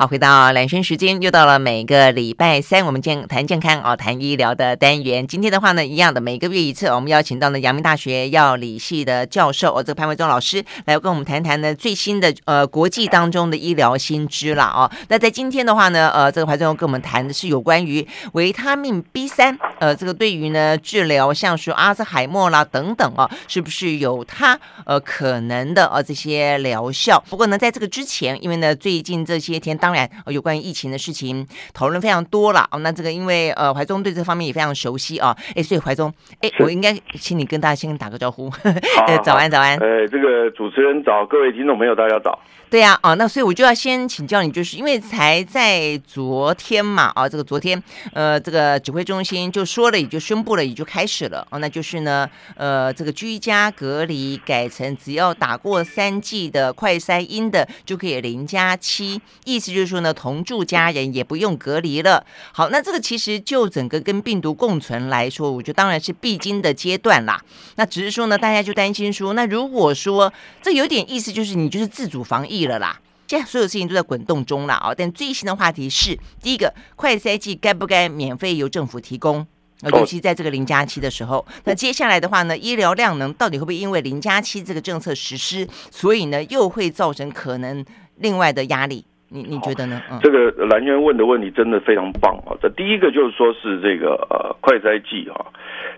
[0.00, 5.26] 好，回到蓝生时间，又到了每个礼拜三，我们健谈健康哦，谈医疗的单元。
[5.26, 14.88] 今天的话呢，一样的，每个月一次，我们邀请到呢阳明大学药理系的教授哦，这个潘维忠老师来跟我们谈谈呢最新的呃国际当中的医疗新知啦哦。
[15.08, 27.20] 那在今天的话呢，呃，这个潘总跟我们谈的是有关于维他命 B 三，呃，这个对于呢治疗像是阿兹海默啦等等啊，是不是有它呃可能的呃这些疗效？
[27.28, 32.78] 不过呢，在这个之前，因为呢最近这些天当当然，有关于疫情的事情讨论非常多了哦。
[32.80, 35.34] 那这个因为呃，怀中对这方面也非常熟悉啊。
[35.56, 38.50] 哎，所以怀中，哎，我应该请你跟大家先打个招呼。
[38.50, 39.78] 好 早安，早安。
[39.78, 42.38] 呃，这个主持人早，各位听众朋友大家早。
[42.70, 47.82] 对呀，啊，那所以我就要先请教你，就是因为才在昨天嘛，啊，这个昨天，
[48.12, 62.22] 呃，这个指挥中心就说了，也就宣布了，也就开始了，哦，那就是呢，呃，这个居家隔离改成只要打过三剂的快筛阴的就可以零加七，意思就是说呢，同住家人也不用隔离了。
[62.52, 67.42] 好，那这个其实就整个跟病毒共存来说，我觉得当然是必经的阶段啦。
[67.76, 72.57] 那只是说呢，大家就担心说，那如果说这有点意思，就是你就是自主防疫。
[72.66, 74.92] 了啦，现在所有事情都在滚动中了啊！
[74.96, 79.46] 但最新的话题是，第一个，快筛剂该不该免费由政府提供？
[79.92, 87.84] 尤其在这个零加七的时候，那接下来的话呢，医疗量能到底会不会因为零加七这个政策实施，所以呢又会造成可能
[88.16, 89.04] 另外的压力？
[89.28, 90.02] 你你觉得呢？
[90.10, 92.56] 嗯，这个蓝渊问的问题真的非常棒啊！
[92.60, 95.46] 这第一个就是说是这个呃快筛剂啊，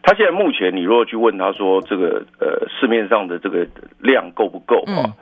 [0.02, 3.66] 他现在目前你如果去问他说这个呃市面上的这个
[4.00, 5.06] 量够不够啊？
[5.06, 5.12] 嗯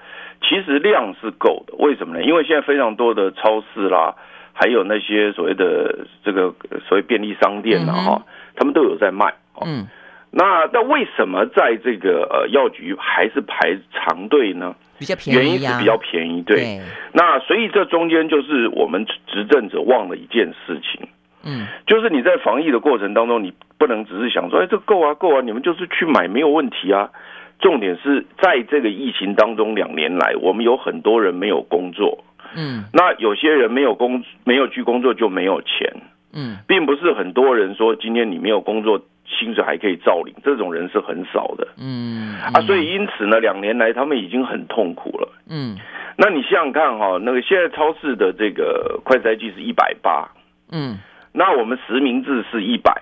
[0.48, 2.22] 其实量是够的，为什么呢？
[2.24, 4.14] 因为现在非常多的超市啦，
[4.54, 6.54] 还有那些所谓的这个
[6.88, 8.22] 所谓便利商店呐，哈，
[8.56, 9.34] 他们都有在卖。
[9.60, 9.86] 嗯，
[10.30, 14.74] 那那为什么在这个呃药局还是排长队呢？
[14.98, 16.42] 比较便宜，原因是比较便宜。
[16.42, 16.80] 对，
[17.12, 21.08] 那所以这中间就是我们执政者忘了一件事情，
[21.44, 27.10] 嗯，就是你在防疫的过程当中，你不能只是想说，哎，这够啊，够啊，你们就是去买没有问题啊。
[27.58, 32.24] 重点是在这个疫情当中，两年来我们有很多人没有工作，
[32.56, 35.92] 嗯，那有些人没有工没有去工作就没有钱，
[36.32, 45.76] 嗯，并不是很多人说今天你没有工作，薪水还可以照领，这种人是很少的，嗯啊，所以因此呢，两年来他们已经很痛苦了，嗯，
[46.16, 50.28] 那你想想看哈，那个现在超市的这个快筛剂是一百八，
[50.70, 50.96] 嗯，
[51.32, 52.92] 那我们实名制是一百。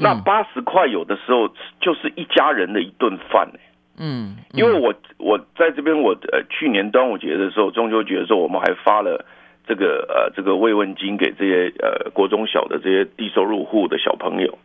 [0.00, 1.48] 那八十块有的时候
[1.80, 3.58] 就是一家人的一顿饭呢。
[4.00, 9.26] 嗯，因为我我在这边，我呃去年端午节的时候，中秋节的时候，我们还发了
[9.66, 14.56] 这个呃这个慰问金给这些呃国中小的这些低收入户的小朋友，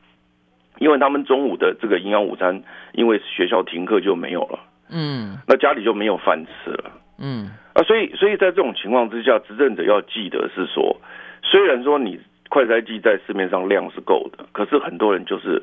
[0.77, 2.61] 因为他们中午的这个营养午餐，
[2.91, 4.59] 因为学校停课就没有了。
[4.91, 6.91] 嗯，那家里就没有饭吃了。
[7.17, 10.95] 嗯，啊，所以所以在这种情况之下，执政者要记得是说，
[11.41, 12.19] 虽然说你。
[12.53, 15.59] 快筛剂在市面上量是够的，可是很多人就是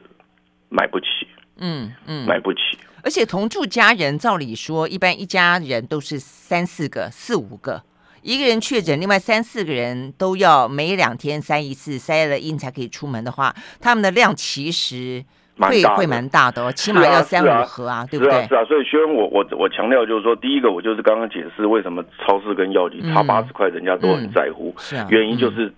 [0.68, 1.06] 买不起，
[1.58, 2.58] 嗯嗯，买不起。
[3.04, 7.80] 而且同住家人，照理说，一般一家人都是三四个、四五个，
[8.22, 15.24] 一个人确诊，另外三四个人都要每两天筛一次，筛了阴才可以出门的话，他们的量其实
[15.60, 18.32] 会会蛮大的哦，起码要三五盒啊，对不对？
[18.32, 18.64] 是啊，是啊。
[18.64, 25.72] 所以，虽然我我我强调就是说，第一个我就是刚刚解释为什么超市跟药局差八十块，人家都很在乎，是啊，原因就是。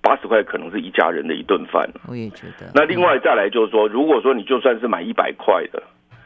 [0.00, 1.88] 嗯八十块可能是一家人的一顿饭。
[2.08, 2.70] 我也觉得。
[2.74, 5.82] 那另外再来就是说，如果说你就算是买一百块的，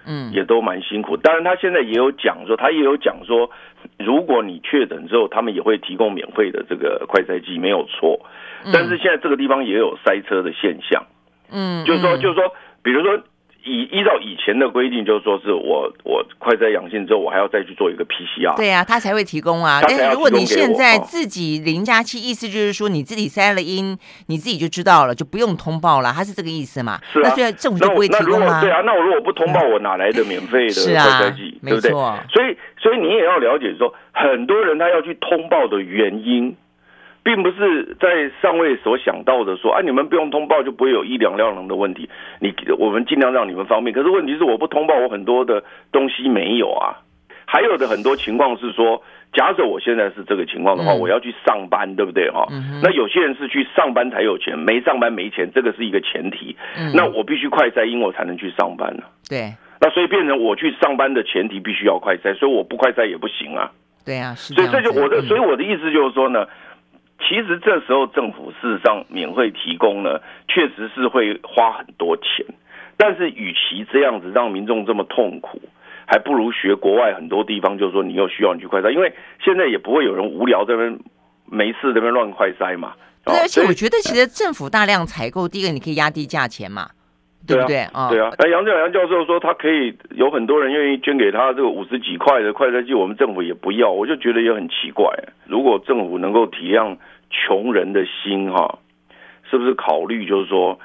[0.06, 1.16] 嗯，也都蛮辛苦。
[1.16, 3.50] 当然，他现在也有讲说，他也有讲说，
[3.98, 8.24] 如果你确诊之后，他们也会提供免费的这个快筛剂，没有错。
[8.72, 11.04] 但是现在这个地方也有塞车的现象。
[11.50, 13.20] 嗯，就是说，就是说，比如说。
[13.64, 18.54] 以依照以前的规定，就是说是我我快筛阳性之后，我还要再去做一个 PCR。
[18.56, 19.80] 对啊，他才会提供啊。
[19.82, 27.00] 但是如果你现在自己零加七，意思就是说你自己筛了阴，你自己就知道了，就不用通报了，他是这个意思嘛？
[27.12, 27.22] 是啊。
[27.24, 28.60] 那所以政府就不会提供啊。
[28.60, 31.58] 对啊，那我如果不通报，我哪来的免费的 快筛剂？
[31.64, 31.90] 对不对？
[31.90, 36.54] 所以所以你也要了解说，很多人他要去通报的原因。
[37.24, 42.08] 并不是在上位所想到的说，啊，你们不用通报就不会有一两量能的问题。
[42.38, 43.96] 你我们尽量让你们方便。
[43.96, 47.00] 可是问题是我不通报，我很多的东西没有啊。
[47.46, 49.02] 还有的很多情况是说，
[49.32, 52.46] 假设我现在是这个情况的话，我要去上班，对不对哈？
[52.82, 56.54] 那有些人是去上班才有钱，没上班没钱，这个是一个前提。
[56.94, 59.02] 那我必须快筛阴我才能去上班呢。
[59.30, 59.54] 对。
[59.80, 63.70] 那所以变成我去上班的前提必须要快筛，所以我不快筛也不行啊。
[64.04, 64.34] 对啊。
[64.34, 66.46] 所以这就我的，所以我的意思就是说呢。
[67.18, 72.44] 其实这时候政府事实上免费提供呢，确实是会花很多钱。
[72.96, 75.60] 但是与其这样子让民众这么痛苦，
[76.06, 79.12] 还不如学国外很多地方，就是说你又需要你去快筛，因为
[79.42, 80.98] 现在也不会有人无聊这边
[81.44, 82.92] 没事这边乱快筛嘛。
[83.24, 86.90] 对，而且我觉得其实政府大量采购，第一个你可以压低价钱嘛，
[87.46, 88.08] 对不对啊？
[88.08, 88.30] 对啊。
[88.38, 95.06] 那杨教杨教授说他可以有很多人愿意捐给他这个五十几块的快筛剂，我们政府也不要，我就觉得也很奇怪。
[95.46, 96.96] 如果政府能够体谅
[97.30, 98.78] 穷人的心哈，
[99.50, 100.78] 是不是考虑就是说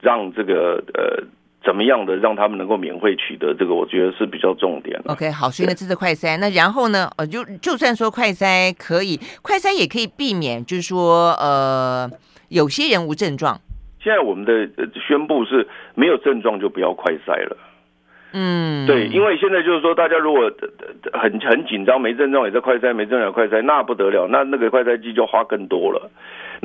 [0.00, 1.24] 让这个呃。
[1.64, 5.12] 怎么样的让他们能够免费取得这个，我觉得是比较重点的。
[5.12, 6.38] OK，好，所以呢，这是快筛。
[6.38, 12.08] 那然后呢，呃，就就算说快筛可以，快筛也可以避免，就是说，呃，
[12.50, 13.60] 有些人无症状。
[14.06, 15.66] 现在我们的宣布是
[15.96, 17.56] 没有症状就不要快筛了。
[18.32, 20.48] 嗯，对，因为现在就是说，大家如果
[21.12, 26.08] 很很紧张，没症状也在快筛，没症状也快筛，那不得了，那那个快筛剂就花更多了。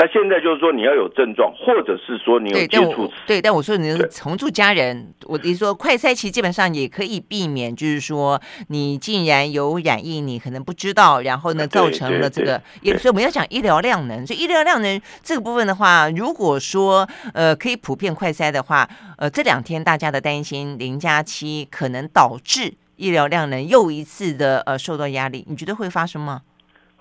[0.02, 18.90] 那现在就是说，你要有症状，或者是说你有接触，对，但我说你是同住家人，我的意思说快筛其实基本上也可以避免，就是说你竟然有染疫，你可能不知道，然后呢造成了这个，也所以我们要讲医疗量能，所以医疗量能这个部分的话，如果说呃可以普遍快筛的话，
[19.20, 26.42] 呃这两天大家的担心零加七可能导致医疗量能又一次的呃受到压力，你觉得会发生吗？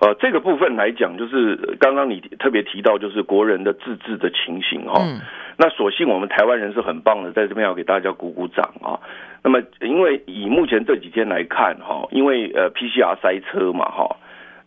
[0.00, 5.00] 呃，这个部分来讲，就是刚刚你特别提到，就是国人的自治的情形哈。
[5.05, 5.20] 嗯、
[5.58, 8.99] 那所幸我们台湾人是很棒的，在这边要给大家鼓鼓掌啊。
[9.43, 14.17] 那么，因为以目前这几天来看哈，因为呃 PCR 塞车嘛哈。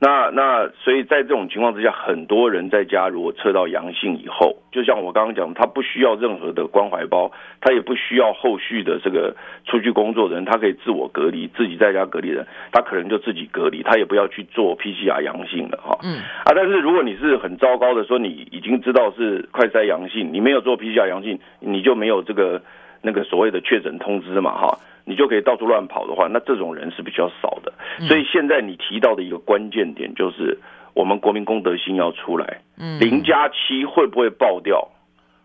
[0.04, 9.34] 那那所以在这种情况之下，很多人在家如果测到阳性以后，就像我刚刚讲，他不需要任何的关怀包，他也不需要后续的这个
[9.66, 15.98] 出去工作的人，他可以自我隔离，自己在家隔离的人，他可能就自己隔离，他也不要去做 PCR 阳性了哈。
[16.04, 22.62] 嗯啊，但是如果你是很糟糕的说，你已经知道是快筛阳性，你没有做 PCR 阳性，你就没有这个
[23.04, 24.80] 那个所谓的确诊通知嘛哈。
[25.06, 27.74] 你就可以到处乱跑的话，那这种人是比较少的。
[28.08, 30.58] 所以现在你提到的一个关键点就是，
[30.94, 32.62] 我们国民公德心要出来。
[32.80, 34.88] 嗯，零加七会不会爆掉，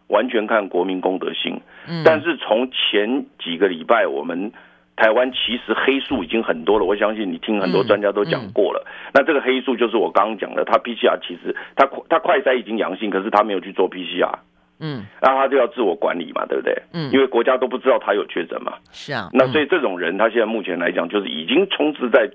[0.07, 1.61] 完全看国民公德心。
[1.89, 4.53] 嗯，但是从前几个礼拜，我们
[4.95, 6.85] 台湾其实黑数已经很多了。
[6.85, 8.87] 我相信你听很多专家都讲过了。
[9.13, 14.39] 那这个黑数就是我刚刚讲的，他 PCR 其实他他快筛已经阳性，可是他没有去做 PCR。
[14.81, 16.73] 嗯，那他就要自我管理嘛，对不对？
[16.93, 18.75] 嗯，因为国家都不知道他有确诊嘛。
[18.93, 22.31] 是啊，那所以这种人，他现在目前来讲，就是已经充斥在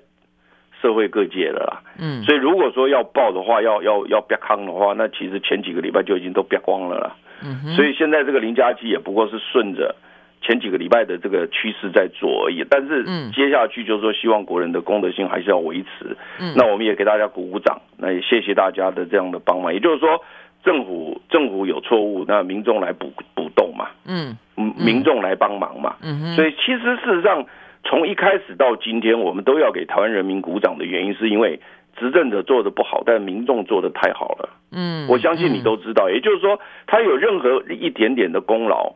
[0.82, 1.82] 社会各界了啦。
[1.98, 7.16] 嗯，所以如果说要报的话，要要要瘪康的话，那其实前几个礼拜就已经都瘪光了啦。
[7.42, 9.94] 嗯哼，所以现在这个零加七也不过是顺着
[10.42, 12.62] 前几个礼拜的这个趋势在做而已。
[12.68, 16.14] 但是接下去就是说，希望国人的公德心还是要维持。
[16.38, 19.72] 嗯，那我们也给大家鼓鼓掌，那也谢谢大家的这样的帮忙。
[19.72, 20.22] 也就是说。
[20.64, 26.20] 政府政府有错误，那民众来补补洞嘛，嗯，民众来帮忙嘛，嗯。
[26.20, 27.44] 哼，所以其实事实上，
[27.84, 31.60] 从一开始到今天，我们都要给台湾人民鼓掌的原因，是因为
[31.98, 38.94] 执政者做的不好，但民众做的太好了，嗯，我相信你都知道，也就是说，他有任何一点点的功劳，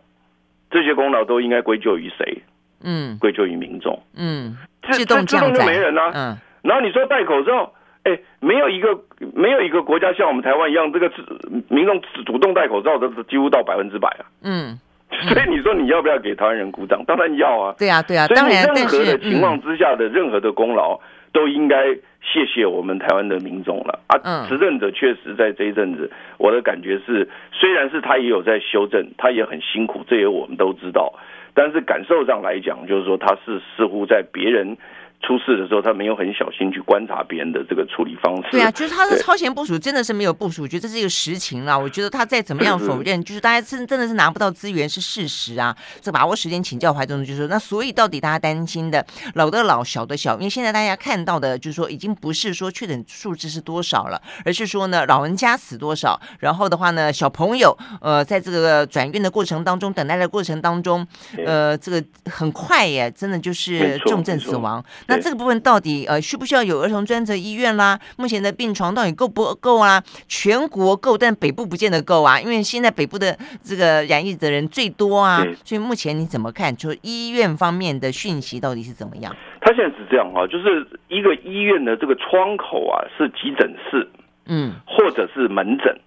[0.71, 2.43] 这些功劳都应该归咎于谁？
[2.83, 4.57] 嗯，归咎于民众，嗯，
[4.91, 7.73] 自动自动就没人啊，嗯，然后你说戴口罩。
[8.05, 8.99] 哎，没有一个
[9.35, 11.11] 没有一个国家像我们台湾一样，这个
[11.69, 14.25] 民众主动戴口罩的几乎到百分之百啊。
[14.43, 14.79] 嗯，
[15.29, 17.05] 所以你说你要不要给台湾人鼓掌？
[17.07, 17.75] 当然要啊。
[17.79, 18.27] 对啊，对啊。
[18.27, 20.99] 所以任何的情况之下的任何的功劳，
[21.33, 21.93] 都应该
[22.23, 24.47] 谢谢我们台湾的民众了啊。
[24.49, 31.13] 执政者确实在这一阵子，我的感觉是，虽然是他也有在修正，他也很辛苦，这也我们都知道。
[31.53, 34.79] 但是感受上来讲，就是说他是似乎在别人。
[35.21, 38.53] 出事的时候，他没有很小心去观察别人的这个处理方式。
[38.53, 41.77] 对啊，就是他的超前部署真的是没有部署，我觉得这是一个实情啦。
[41.77, 45.77] 我觉得他再怎么样否认，就是大家真真的是拿不到资源是事实啊。
[46.01, 61.07] 这把握时间请教怀中，就是，那所以到底大家担心的老的老小的小，因为现在大家看到的，就是说已经不是说确诊数字是多少了，而是说呢老人家死多少，然后的话呢小朋友呃在这个转运的过程当中，等待的过程当中，
[61.45, 64.83] 呃这个很快耶，真的就是重症死亡。
[65.09, 67.99] 那这个部分到底呃需不需要有儿童专责医院啦？
[68.19, 70.03] 目前的病床到底够不够啊？
[70.29, 75.43] 全国够，但北部不见得够啊，因为现在北部的这个染疫的人最多啊。
[75.65, 76.75] 所以目前你怎么看？
[76.77, 79.35] 就医院方面的讯息到底是怎么样？
[79.61, 84.07] 他现在是这样哈，就是一个医院的这个窗口啊是急诊室，
[84.47, 85.99] 嗯，或者是门诊，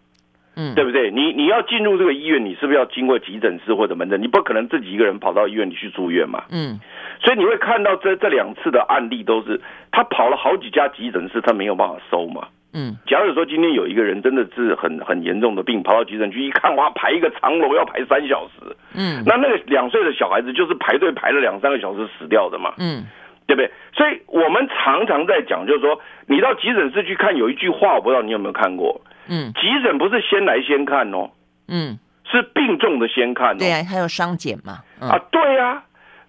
[0.55, 1.11] 嗯，对不对？
[1.11, 4.21] 你你要进入这个医院，你是不是要经过急诊室或者门诊？
[4.21, 6.79] 你不可能自己一个人跑到医院里去住院嘛，嗯。
[7.23, 9.61] 所以你会看到这这两次的案例都是
[9.91, 12.47] 他跑了好几家急诊室，他没有办法收嘛。
[12.73, 18.75] 嗯，假如说今天有一个人真的是很很严重的病，跑到急诊区一看，哇，排一个长龙要排三小时。
[18.95, 22.73] 嗯，那那个两岁的小孩子就是排队排了两三个小时死掉的嘛。
[22.77, 23.03] 嗯，
[23.45, 23.69] 对不对？
[23.93, 31.29] 所以我们常常在讲，就是说，你到急诊室去看，有一句话，我不知道你有没有看过，嗯，急诊不是先来先看哦，
[31.67, 35.83] 嗯，是病重的先看，哦，对啊，还有伤检嘛，嗯、啊，对啊。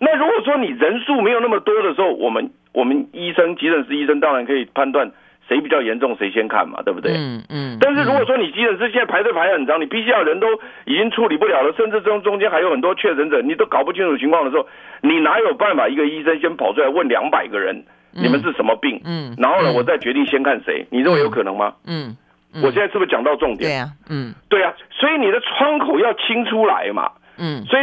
[0.05, 5.11] 那如果说你人数没有那么多的时候，我们我们医生急诊室医生当然可以判断。
[5.49, 7.13] 谁比较严重，谁先看嘛，对不对？
[7.15, 7.77] 嗯嗯。
[7.81, 10.47] 但是如果说你急诊室现在排队排很长，你 PCR 人都
[10.87, 14.67] 已经处理不了了，甚至中中间还有很多确诊者，你都搞不清楚情况的时候，
[15.03, 19.01] 你哪有办法一个医生先跑出来问两百个人，你们是什么病？
[19.05, 19.35] 嗯。
[19.37, 20.87] 然后呢，我再决定先看谁？
[20.91, 21.75] 你认为有可能吗？
[21.89, 22.17] 嗯。
[22.63, 23.69] 我现在是不是讲到重点？
[23.69, 23.89] 对呀。
[24.09, 24.33] 嗯。
[24.49, 27.11] 对啊，所以你的窗口要清出来嘛。
[27.37, 27.65] 嗯。
[27.67, 27.79] 所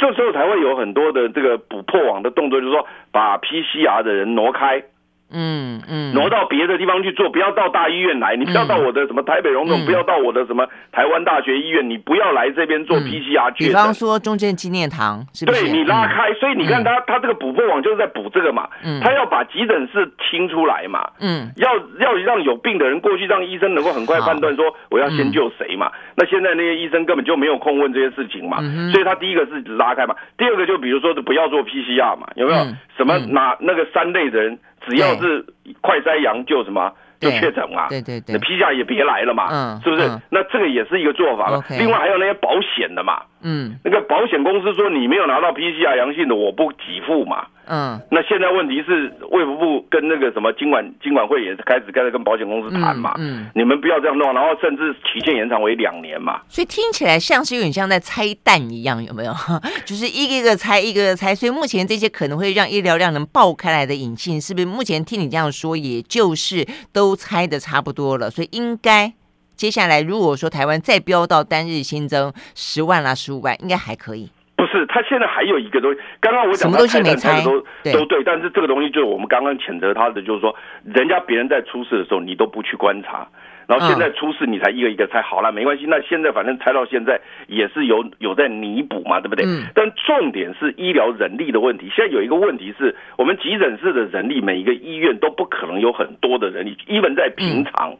[0.00, 4.82] 这时候才会有很多的这个补破网的动作，就是说把 PCR 的人挪开。
[5.32, 8.36] 嗯嗯，挪到别的地方去做，不要到大医院来。
[8.36, 13.66] 你不要到我的什么台北荣总，不要到我的什么台湾大学医院，你不要来这边做 PCR 去。
[13.66, 15.62] 比方说中正纪念堂，是不是？
[15.64, 18.68] 对，你拉开，所以你看他他这个补破网就是在补这个嘛。
[18.84, 21.08] 嗯，他要把急诊室清出来嘛。
[21.20, 25.90] 嗯，要要让有病的人过去，让医生能够很快判断说我要先救谁嘛。
[26.16, 28.58] 那现在那些医生根本就没有空问这些事情嘛。
[28.90, 32.66] 所以他第一个是拉开嘛，第二个就比如说不要做 PCR 嘛，有没有？
[32.96, 34.58] 什么哪那个三类的人？
[34.86, 35.44] 只要是
[35.80, 40.08] 快筛阳就什么就确诊嘛，对对对，那批假也别来了嘛，嗯，是不是？
[40.30, 41.62] 那这个也是一个做法了。
[41.68, 47.46] 另外还有那些保险的嘛，嗯，那个保险公司说你没有拿到 PCR 阳性的，我不给付嘛。
[47.72, 56.40] 嗯，那现在问题是卫福部跟那个什么金管金管会也是开始开始跟保险公司谈嘛，嗯，嗯，你们不要这样弄，然后甚至期限延长为两年嘛。
[56.48, 59.32] 所以听起来像是有点像在拆弹一样，有没有？
[59.86, 61.32] 就是一个一个拆，一个一个拆。
[61.32, 64.66] 所以目前这些可能会让医疗量能爆开来的隐性，是不是？
[64.66, 68.28] 目前听你这样说，也就是都拆的差不多了。
[68.28, 69.12] 所以应该
[69.60, 74.30] 接下来如果说台湾再飙到单日新增十万啦、十五万，应该还可以。
[74.56, 76.00] 不是，他现在还有一个东西。
[76.18, 77.60] 刚刚我讲他拆弹拆的都
[77.92, 83.28] 都对，但是这个东西就是我们刚刚谴责他的，就是说，人家别人在出事的时候，你都不去观察，
[83.66, 85.20] 然后现在出事你才一个一个拆。
[85.20, 89.44] 好了，没关系，那现在反正拆到现在也是有有在弥补嘛，对不对？
[89.44, 91.90] 嗯但重点是医疗人力的问题。
[91.94, 97.94] 现在有一个问题是我们急诊室的人力，每一个医院都不可能有很多的人力，even 在平常。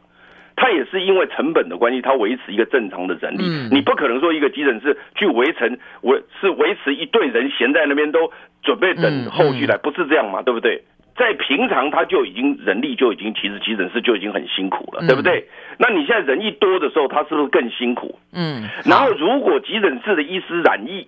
[0.61, 3.41] 它也是因为成本的关系，它维持一个正常的人力。
[3.41, 10.43] 嗯、你不可能说一个急诊室去维持维是维持一队人闲在那边都准备等后续来，不是这样嘛？
[10.43, 10.83] 对不对？
[11.17, 15.47] 在平常他就已经人力就已经其实急诊室就已经很辛苦了，对不对？
[15.79, 18.19] 那你现在人一多的时候，他是不是更辛苦？
[18.31, 18.69] 嗯。
[18.85, 21.07] 然后如果急诊室的医师染疫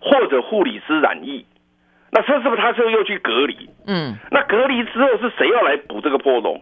[0.00, 1.46] 或者护理师染疫，
[2.10, 3.70] 那这是不是他是又去隔离？
[3.86, 4.16] 嗯。
[4.32, 6.60] 那隔离之后是谁要来补这个破洞？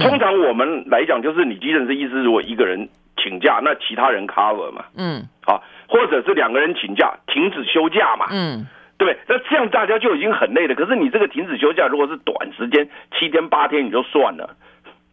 [0.00, 8.66] 通常我们来讲，就是你急诊室医师如果一个人请假，那其他人 cover 嘛，嗯，好，或者是两个人请假，停止休假嘛，嗯，
[8.96, 9.18] 对不对？
[9.28, 10.74] 那这样大家就已经很累了。
[10.74, 14.56] 可是你这个停止休假，如果是短时间，七天八天你就算了，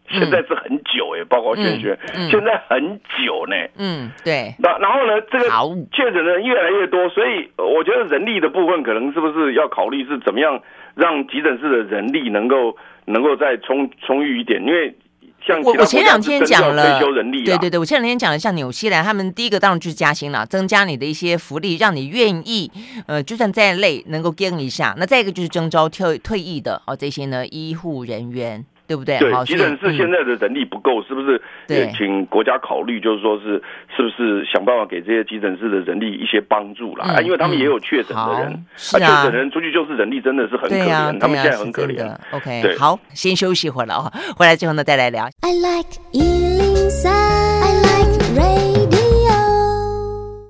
[0.10, 1.98] 现在是很久哎，报告轩轩，
[2.30, 4.54] 现在很久呢，嗯，对。
[4.60, 5.46] 那然后呢，这个
[5.92, 10.62] 确诊的人越来越多，所以我觉得人力的部分可能是不是要考虑是怎么样
[10.98, 12.76] 让急诊室的人力能够。
[13.10, 14.94] 能够再充充裕一点，因为
[15.42, 17.00] 像我我前两天讲了，
[17.46, 22.70] 对对对，我前两天讲了，像纽西兰，他们第一个当然就是加薪了，增加你的一些福利，让你愿意，
[23.08, 24.94] 呃，就算再累能够跟一下。
[24.98, 28.66] 那再一个就是征招退退役的哦，这些呢医护人员。
[28.88, 29.20] 对不对？
[29.20, 31.42] 对，急诊室现在的人力不够，是不是？
[31.68, 33.62] 对，请国家考虑，就是说是
[33.96, 37.06] 是不是想办法给这些急诊室的人力一些帮助啦？
[37.18, 42.16] 啊，因为他们也有确诊的人，啊，确诊的人出去就是人力真的是很可怜，他们现在很可怜。
[42.32, 45.28] OK，对，好，先休息会儿了啊，回来之后呢再来聊。
[45.42, 46.00] I like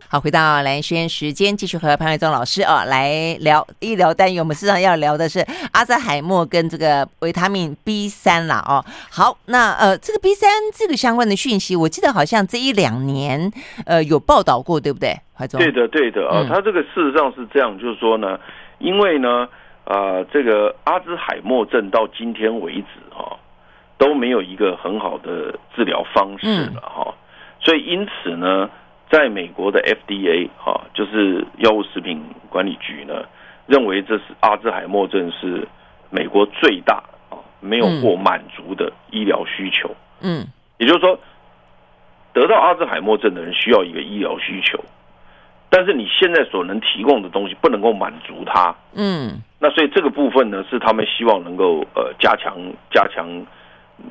[0.10, 4.42] 好，回到蓝轩时间，继续和潘伟忠老师啊来聊医疗单元。
[4.42, 8.80] 我们实际上要聊的是阿兹海默跟这个维他命 B 三啦哦。
[9.12, 13.52] 好，那呃，这个 B 三这个相关的讯息，我记得好像这一两年
[13.86, 15.14] 呃有报道过，对不对？
[15.34, 15.60] 怀宗？
[15.60, 16.46] 对的，对的啊。
[16.48, 18.40] 他这个事实上是这样，就是说呢，
[18.80, 19.46] 因为呢，
[19.84, 23.36] 啊，这个阿兹海默症到今天为止哦
[23.98, 27.14] 都没有一个很好的治疗方式了哈，
[27.60, 28.70] 所以因此呢。
[29.10, 33.24] 在美国的 FDA 哈，就是药物食品管理局呢，
[33.66, 35.68] 认为这是阿兹海默症是
[36.10, 39.90] 美国最大啊没有获满足的医疗需求。
[40.22, 40.46] 嗯，
[40.78, 41.18] 也就是说，
[42.34, 44.84] 得到阿兹海默症的人需要一个医疗需求，
[45.70, 48.76] 但是你现在所能提供的东西不能够满足他。
[48.94, 52.58] 嗯，那所以这个部分呢，是他们希望能够呃加强
[52.92, 53.26] 加强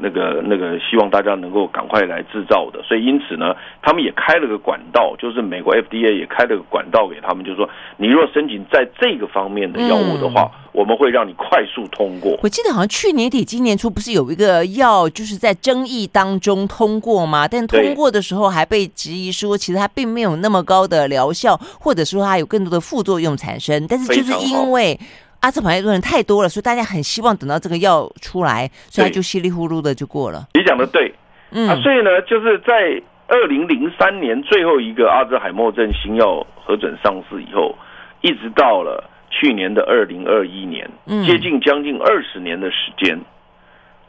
[0.01, 12.39] 那个那个希望大家能够赶快来制造的，所以因此呢，他们也开了个管道，就是美国 FDA 也开了个管道给他们，就是说，你若申请在这个方面的药物的话，嗯、我们会让你快速通过。
[12.43, 17.47] 我记得好像去年底、今年初不是有一个药就是在争议当中通过吗？
[17.49, 23.87] 但通过的时候还被质疑说，其实它并没有那么高的疗效，或者说它有更多的副作用产生。
[23.89, 24.99] 但是就是因为。
[25.47, 30.45] 阿兹海默症人太多了，所以大家很希望等到这个药出来，所以他就稀里糊涂的就过了。
[30.55, 31.15] 你讲的对，
[31.53, 37.77] 嗯，啊，所以呢，就是在二零零三年最后一个阿兹海默症新药核准上市以后，
[38.23, 40.91] 一直到了去年的二零二一年，
[41.25, 43.17] 接近将近二十年的时间，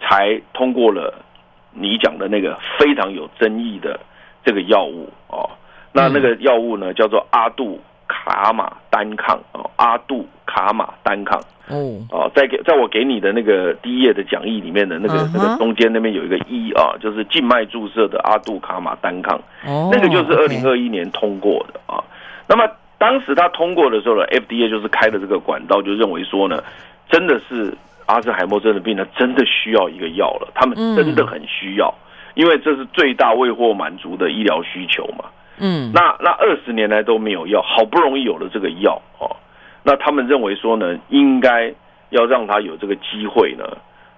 [0.02, 1.24] 才通过了
[1.72, 4.00] 你讲的那个非常有争议的
[4.44, 5.48] 这个药物哦。
[5.92, 7.80] 那那个药物呢，叫做阿杜。
[8.08, 15.32] 卡马单抗哦，阿杜卡马单抗哦哦，在给在我给你的那个第一页的讲义里面的那个、uh huh.
[15.34, 22.04] 那个中间那边有一个一啊，就是静脉注射的阿杜卡马单抗，oh, 那个就是二零二一年通过的啊。
[22.48, 22.66] 那么
[22.98, 26.64] 当时他通过的时候呢，FDA 就是开了这个管道，就认为说呢，
[27.10, 35.26] 真的是阿兹海默症的病人真的需要一个药了，他们真的很需要，嗯、因为这是最大未获满足的医疗需求嘛。
[35.60, 39.36] 嗯，那那二十年来都没有药，好不容易有了这个药哦，
[39.84, 41.74] 那他们认为说呢，应该
[42.10, 43.66] 要让他有这个机会呢，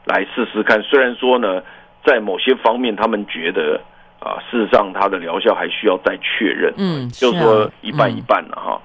[0.05, 0.81] 来试试看。
[0.83, 1.63] 虽然说呢，
[2.03, 3.79] 在某些方面他们觉得
[4.19, 8.81] 啊，事实上它的疗效还需要再确认，嗯，就是说一半一半了哈。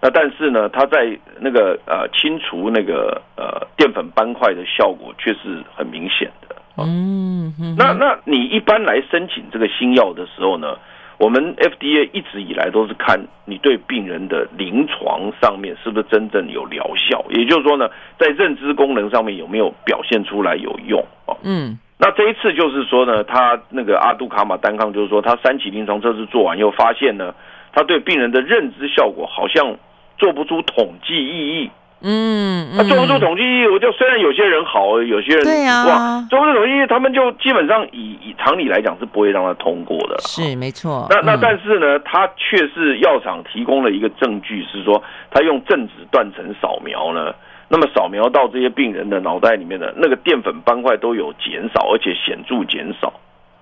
[0.00, 6.54] 那但是呢，它在那个呃清除那个呃淀粉斑块的效果却是很明显的。
[6.78, 10.76] 嗯，那那你一般来申请这个新药的时候呢？
[11.18, 21.36] 我们 FDA 一直以来都是看你对病人的临床上面是不是真正有疗效，也就是说呢，在认知功能上面有没有表现出来有用哦。
[21.42, 27.34] 嗯，那这一次就是说呢，他那个阿杜卡马单抗，就是说他三期临床测试做完又发现呢，
[27.72, 29.76] 他对病人的认知效果好像
[30.18, 31.70] 做不出统计意义。
[32.08, 40.16] 嗯，那做不出统计，我就虽然有些人好，有些人对啊，做不出统计，他们就基本上以以常理来讲是不会让他通过的。
[40.20, 41.08] 是没错。
[41.10, 45.02] 那那但是呢，他却是药厂提供了一个证据，是说
[45.32, 47.34] 他用正子断层扫描呢，
[47.68, 53.12] 那么扫描到这些病人的脑袋里面的那个淀粉斑块都有减少，而且显著减少。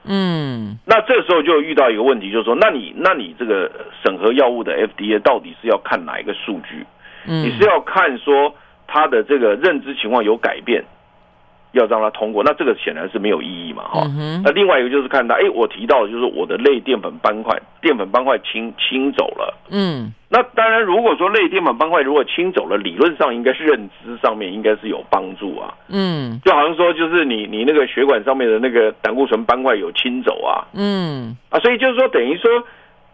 [0.07, 3.71] 嗯，那这时候就遇到一个问题，就是说，那你那你这个
[4.05, 6.85] 审核药物的 FDA 到底是要看哪一个数据？
[7.27, 8.55] 你是要看说
[8.87, 10.85] 他的这个认知情况有改变，
[11.73, 14.07] 要让他通过，那这个显然是没有意义嘛，哈。
[14.45, 20.13] 那另外一个就是看他，哎，我提到的就是我的类淀粉斑块，淀粉斑块清清走了，嗯。
[20.29, 26.41] 那当然，如果说类淀粉斑块如果清走了，理论上应该是认知上面应该是有帮助啊，嗯。
[26.45, 31.37] 就好像说，就是你你那个血管上面的那个胆固醇斑块有清走啊，嗯。
[31.51, 32.51] 啊，所以就是说，等于说。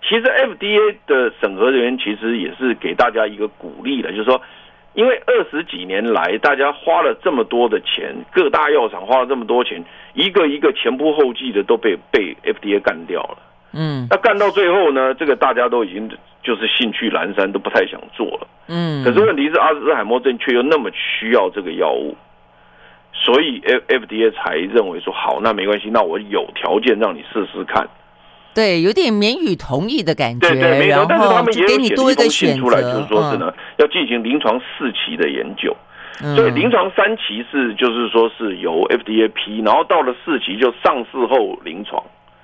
[0.02, 4.40] 其实 FDA 的审核人员其实也是给大家一个鼓励的，就是说，
[4.94, 9.84] 因为二十几年来大家花了这么多的钱，各大药厂花了这么多钱，
[10.14, 13.38] 一个一个前仆后继的都被被 FDA 干掉了。
[13.72, 16.10] 嗯，那干到最后呢，这个大家都已经
[16.42, 18.48] 就是兴趣阑珊，都不太想做了。
[18.66, 22.16] 嗯，可是问题是阿兹海默症却又那么需要这个药物，
[23.12, 27.86] 所以 FDA 才认为说好，那没关系，那我有条件让你试试看。
[28.52, 30.48] 对，有点免予同意的感觉。
[30.48, 31.06] 对对，没错。
[31.08, 35.76] 但是他们也有给你多一个选出来，就是说是呢，要进行临床四期的研究。
[36.36, 42.02] 所以临床三期是就是说是由 FDA 批，然后到了四期就上市后临床。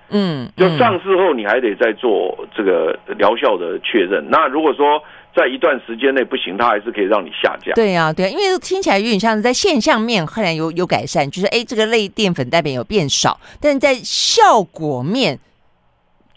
[0.09, 4.25] 嗯，就上市后你还得再做这个疗效的确认。
[4.31, 5.03] 那如果说
[5.35, 7.73] 在一段时间内不行，它还是可以让你下架。
[7.75, 15.39] 对啊，对啊，因为听起来有点像是在现象面后来有有改善，就是哎，这个类淀粉代表有变少，但是在效果面。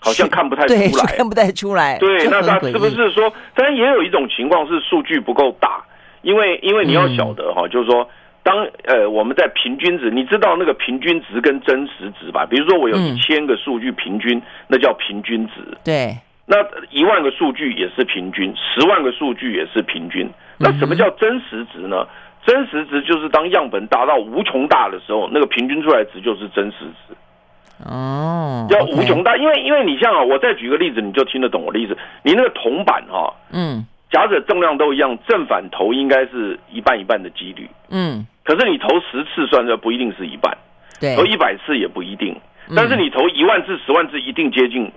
[0.02, 1.98] 好像看不太出来，看不太出来。
[2.00, 3.32] 对，那他是不是说？
[3.54, 5.84] 当然也有一种情况是数据不够大，
[6.22, 8.10] 因为因为你要晓得哈，嗯、就是说，
[8.42, 12.46] 当呃我们在平均值，你知道那个平均值跟真实值吧？
[12.46, 15.54] 比如说我有一千个数据平均，嗯、那叫平均值。
[15.84, 16.56] 对，那
[16.92, 20.30] 一万个数据也是平均，十万个数据也是平均。
[20.58, 22.08] 那什么叫真实值呢？
[22.46, 27.14] 真实值就是当样本达到无穷大的时候，那个平均出来值就是真实值。
[27.86, 31.98] 哦，要无穷大，因为因为你像啊，我再举个例子，你就听得懂我的意思。
[32.24, 40.58] 你那个铜板哈，嗯，假设重量都一样，正反投应该是一半一半的几率，嗯，可是你投十次算的不一定是一半，
[41.00, 42.36] 对，投一百次也不一定，
[42.76, 44.92] 但是你投一万次、十万次一定接近，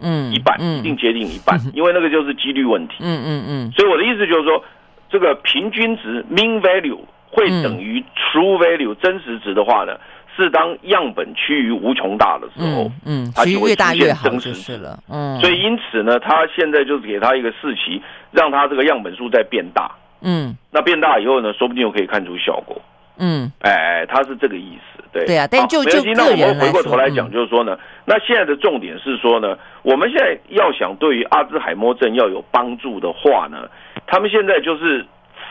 [0.00, 3.70] 嗯，一半，一定接近一半， 因为那个就是几率问题，嗯嗯嗯。
[3.72, 4.64] 所以我的意思就是说，
[5.08, 6.98] 这个平均值 mean value
[7.30, 9.96] 会等于 true value 真实值的话呢？
[10.40, 18.00] 事是当样本趋于无穷大的时候，嗯，它就会越大越好真实是了，嗯，所以因此呢，他现在就是给他一个试期，
[18.30, 19.90] 让他这个样本数在变大，
[20.22, 22.80] 嗯，那变大以后呢，说不定又可以看出效果，
[23.18, 27.76] 嗯，哎，他是这个意思，对，对啊，但就就那我们回过头来讲，就是说呢，
[28.06, 33.68] 那现在的重点是说呢，我们现在要想对于阿兹海默症要有帮助的话呢，
[34.06, 35.04] 他们现在就是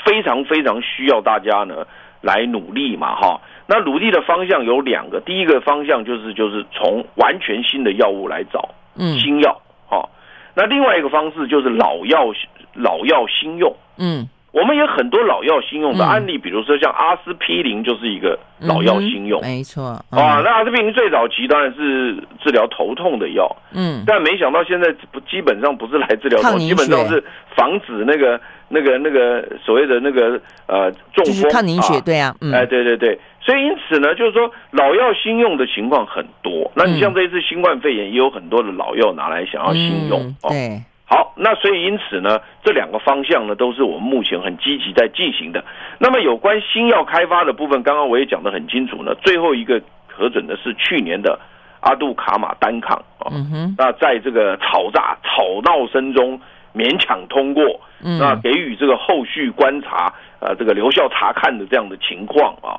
[0.03, 1.85] 非常非常需要大家呢。
[2.21, 3.39] 来努力嘛，哈，
[3.71, 10.09] 那努力的方向有两个，第一个方向就是就是从完全新的药物来找，嗯，新药，哈，
[10.55, 12.33] 那另外一个方式就是老药
[12.73, 27.23] 老药新用，嗯，我们有很多老药新用的案例，比如说像阿司匹林就是一个老药新用，没错，啊，那阿司匹林最早期当然是治疗头痛的药，嗯，但没想到现在不基本上不是来治疗头痛，基本上是
[27.55, 28.41] 防止那个。
[28.71, 31.51] 那个那个所谓的那个呃中风。
[31.51, 36.71] 抗凝血，啊、对啊，嗯、哎对对对，所以因此呢，就是说老药新用的情况很多。
[36.75, 40.81] 那你像这一次新冠肺炎，也有很多的老药拿来想要新用，嗯、对。
[41.05, 45.63] 好，那所以因此呢，这两个方向呢，都是我们目前很积极在进行的。
[45.97, 49.15] 那么有关新药开发的部分，刚刚我也讲得很清楚呢。
[49.23, 51.39] 最后一个核准的是去年的
[51.81, 53.31] 阿杜卡马单抗啊，
[53.77, 56.39] 那在这个吵炸吵闹声中。
[56.71, 62.77] 勉强通过，那给予这个后续观察，呃，这个留校查看的这样的情况啊。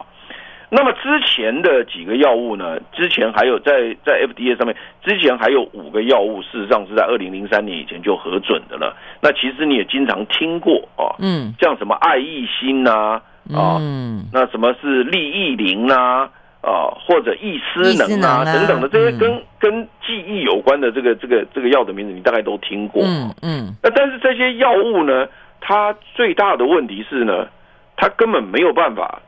[0.71, 2.79] 那么之前的几个药物呢？
[2.93, 8.97] 之前还有在在 FDA 上面，之前还有五个药物，事实上是在二零零三年以前就核准的了。
[9.21, 13.21] 那其实你也经常听过啊，嗯，像什么爱益新呐，
[13.53, 16.29] 啊，嗯，那什么是利益灵呐？
[16.63, 23.03] 啊，或者易思能啊等等的这些跟跟记忆有关的这个这个这个药的名字，你大概都听过。
[23.03, 23.75] 嗯嗯。
[23.83, 25.27] 那但是这些药物呢，
[25.59, 27.49] 它最大的问题是呢，
[27.97, 29.23] 它根本没有办法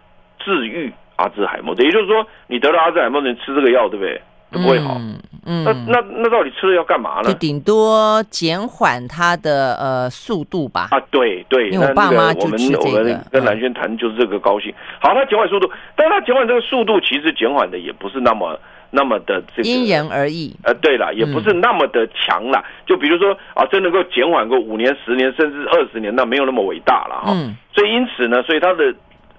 [0.44, 1.86] 治愈阿兹海默症。
[1.86, 4.20] 也就是说，你得了阿兹海默症，吃这个药，对不对？
[4.50, 5.00] 都不会好。
[5.46, 7.24] 嗯，那那那到底吃了要干嘛呢？
[7.24, 10.88] 就顶多减缓它的呃速度吧。
[10.90, 12.98] 啊，对对，因为我爸妈就吃这个。
[12.98, 14.70] 我们跟蓝轩谈就是这个高兴。
[15.00, 19.68] 好，它减缓速度，但是它减缓这个速度其实减缓的也不是那么那么的这个。
[19.70, 20.54] 因人而异。
[20.64, 22.62] 呃，对了，也不是那么的强了。
[22.84, 27.32] 就比如说啊，真能够减缓个五年、十年甚至二十年，那没有那么伟大了哈。
[27.34, 27.56] 嗯。
[27.74, 28.94] 所以因此呢，所以它的。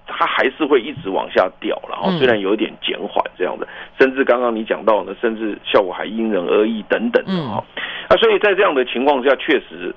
[0.06, 3.66] 它还是会一直往下掉，然后虽然有一点减缓这样的，
[3.98, 7.64] 甚至刚刚你讲到的，甚至效果还因人而异等等的哈。
[8.10, 9.94] 那所以在这样的情况下，确实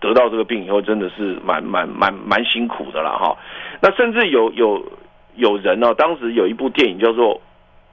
[0.00, 3.36] 得到这个病以后，真的是蛮蛮蛮蛮辛苦的了哈。
[3.80, 4.84] 那甚至有有
[5.36, 7.34] 有人呢，当时有一部电影叫做《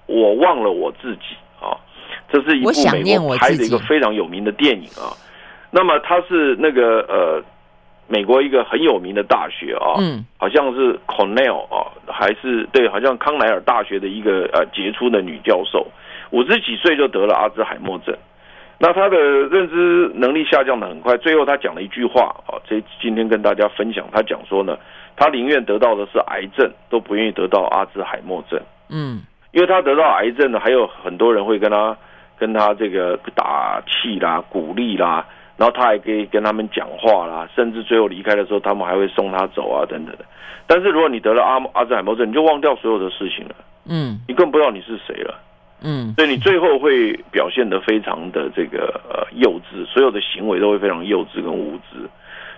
[0.08, 1.22] 我忘了我自己》
[1.66, 1.78] 啊，
[2.30, 5.16] 这是一部美国拍的一个非常有名的电影啊。
[5.72, 7.44] 那么它是那个呃。
[8.08, 15.88] 美国一个很有名的大学啊，嗯，好像是 Cornell 啊，还是对，好像康奈尔大学的一个呃杰出的女教授，
[16.30, 18.16] 五十几岁就得了阿兹海默症，
[18.78, 24.78] 那她的认知能力下降的很快，最后她讲了一句话啊，这今天跟大家分享，她讲说呢，
[25.16, 31.98] 她宁愿得到的是癌症，都不愿意得到阿兹海默症，嗯，因为她得到癌症呢，还有很多人会跟她
[32.38, 35.26] 跟她这个打气啦、鼓励啦。
[35.58, 40.26] 然后他还可以跟他们讲话啦，甚至最后离开的时候，他们还会送他走啊，等等的。
[40.68, 43.56] 但是如果你得了阿阿兹海默症，你就忘掉所有的事情了，
[43.88, 45.40] 嗯，你更不知道你是谁了，
[45.82, 52.10] 嗯，所以你最后会表现得非常的这个呃幼稚，所有的行为都会非常幼稚跟无知，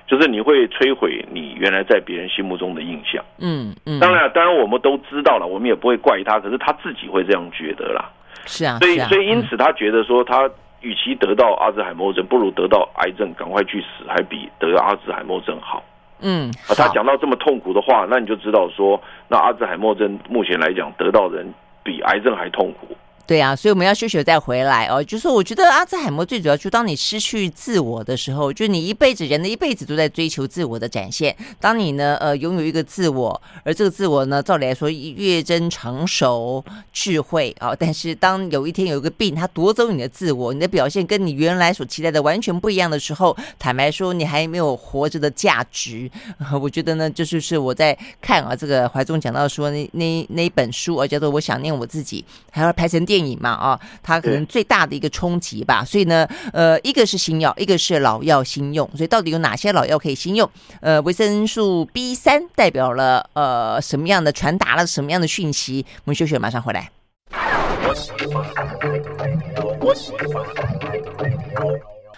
[0.07, 3.99] 就是你会摧毁你原来在别人心目中的印象，嗯嗯。
[3.99, 8.09] 当然，当然我们都知道了，我们也不会怪他，可是他自己会这样觉得啦，
[8.45, 10.49] 是啊，所以所以因此他觉得说他。
[10.81, 15.83] 与其得到阿兹海默症，不如得到癌症，赶快去死，还比得阿兹海默症好。
[16.19, 22.95] 嗯，啊，他讲到这么痛苦的话，那你就知道说，那阿兹海默症目前来讲，得到人比癌症还痛苦。
[23.27, 25.03] 对啊，所以我们要休息再回来哦。
[25.03, 31.35] 就是我觉得阿兹海默最主要，就当你失去自我的时候，就你一辈子人的一辈子都在追求自我的展现。
[31.59, 36.63] 当你呢，呃，拥有一个自我，而这个自我呢，照理来说越真成熟、
[36.93, 46.09] 智慧啊、 但是当有一天有一个病，它夺走你的自我，你的表现跟你原来所期待的完全不一样的时候，坦白说，你还没有活着的价值。
[46.61, 53.16] 我觉得呢，就是是我在看啊，这个怀中讲到说那那那本书啊，叫做《我想念我自己》，还要拍成电。
[53.17, 60.47] 电影嘛啊，它可能最大的一个冲击吧，所以呢，呃，一个是新药，一个是老药新用，所以到底有哪些老药可以新用？
[60.81, 65.83] 呃，维生素 B 三代表了呃什么样的传达了什么样的讯息？
[66.03, 66.91] 我们休息，马上回来。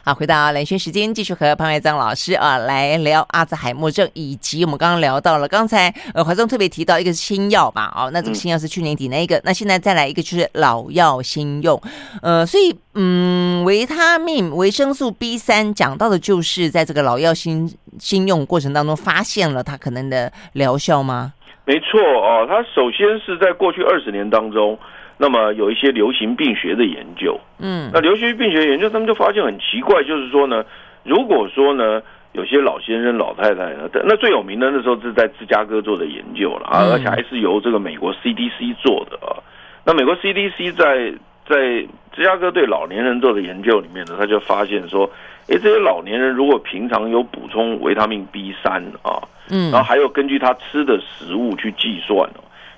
[0.05, 11.79] 好，回到蓝轩时间，继续和潘怀章老师啊来聊阿兹海默症，以及我们刚刚聊到了，刚才呃怀中特别提到一个是新药吧，哦，那这个新药是去年底那一个，嗯、那现在再来一个就是老药新用，
[12.21, 21.33] 呃，所以嗯，维他命、维生素 B 三讲到的就是在这个老药新新用过程当中发现了它可能的疗效吗？
[21.65, 24.79] 没错哦，它首先是在过去二十年当中。
[25.21, 30.63] 那么有一些流行病学的研究，嗯，那流行病学研究，他们就发现很奇怪，就是说呢，
[31.03, 32.01] 如果说呢，
[32.31, 39.35] 有些老先生、老太太呢，那最有名的那时候是在芝加哥做的研究了啊，而且还是由这个美国 CDC 做的啊。
[39.83, 41.13] 那美国 CDC 在
[41.45, 45.11] 在芝加哥对老年人做的研究里面呢，他就发现说，
[45.49, 52.29] 哎，这些老年人如果平常有补充维他命 B 三啊，嗯，然后还有根据他吃的食物去计算。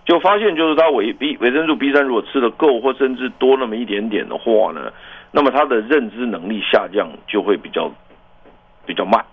[0.03, 4.91] 就发现，就是他维 B 维生素 B 三如果吃的够，或甚至多那么一点点的话呢，
[5.31, 7.89] 那么他的认知能力下降就会比较
[8.85, 9.23] 比较慢，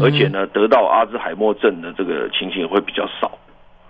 [0.00, 3.36] 而且呢，得到阿兹海默症的这个情形也会比较少。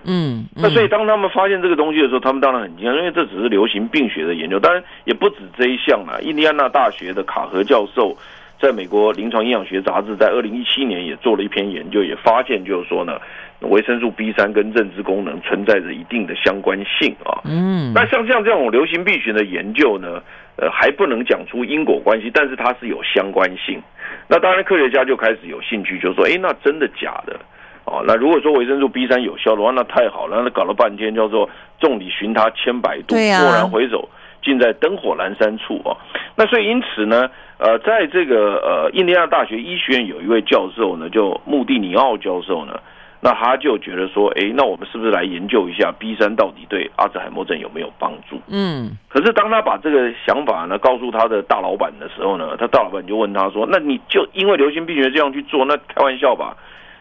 [0.04, 6.18] 嗯，那所以当他们发现这个东西的时候，他们当然很惊讶，因为这只是流行病学的研究，当然也不止这一项啊。
[6.22, 8.16] 印第安纳大学的卡和教授
[8.58, 13.20] 在美国临床营养学杂志在二零一七年也做了一篇研究，也发现就是说呢。
[13.62, 20.22] 维生素 B 三跟认知功能存在着一定的相关性啊，嗯，那像像这种流行病学的研究呢，
[20.56, 23.80] 呃，还不能讲出因果关系，但是它是有相关性。
[24.28, 27.38] 那当然，科学家就开始有兴趣，就说，哎，那真的假的？
[27.84, 30.42] 哦，那如果说维生素 B 三有效的话，那太好了。
[30.44, 31.48] 那搞了半天叫做
[31.80, 34.08] 众里寻他千百度，蓦然回首，
[34.42, 35.96] 尽在灯火阑珊处啊。
[36.36, 42.80] 那所以因此呢，呃，在这个呃印第安大学医学院有一位教授呢，就穆蒂尼奥教授呢。
[43.24, 48.40] 那他就觉得说，哎，那我们是不是来研究一下 B 三到底对阿兹海默症有没有帮助？
[48.48, 56.56] 嗯，可是当他把这个想法呢告诉他的大老板的时候呢，他大老板就问他说，那你就因为流行病学这样去做，那开玩笑吧？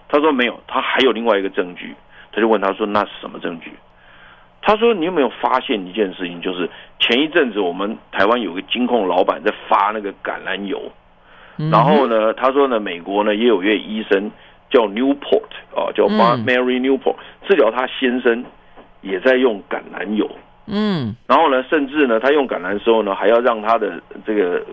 [0.07, 1.95] 他说没有，他还有另外一个证据。
[2.31, 3.71] 他就问他说，那是什么证据？
[4.61, 10.79] 他说，你有没有发现一件事情，就是前一阵子我们台湾有个金控老板在发那个橄榄油，
[11.71, 14.29] 然后呢，他说呢，美国呢也有一位医生。
[14.71, 17.15] 叫 Newport 啊，叫 Mary Newport，
[17.47, 18.43] 治疗他先生
[19.01, 20.29] 也在用橄榄油。
[20.67, 24.63] 嗯，然后呢，甚至呢，他用橄榄的时候呢，还要让他的这个